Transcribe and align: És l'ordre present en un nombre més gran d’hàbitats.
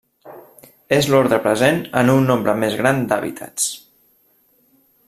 És 0.97 1.09
l'ordre 1.15 1.39
present 1.43 1.77
en 2.03 2.09
un 2.15 2.27
nombre 2.33 2.57
més 2.65 2.81
gran 2.81 3.07
d’hàbitats. 3.13 3.71